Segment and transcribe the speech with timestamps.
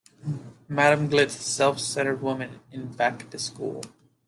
[0.67, 3.83] Madam Glitz A self-centred woman in "Back to School".